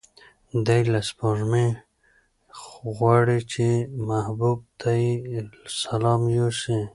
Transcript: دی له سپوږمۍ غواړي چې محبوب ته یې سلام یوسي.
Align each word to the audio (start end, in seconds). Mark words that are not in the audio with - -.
دی 0.65 0.81
له 0.93 0.99
سپوږمۍ 1.09 1.67
غواړي 2.95 3.39
چې 3.51 3.67
محبوب 4.09 4.59
ته 4.79 4.89
یې 5.01 5.13
سلام 5.81 6.21
یوسي. 6.37 6.79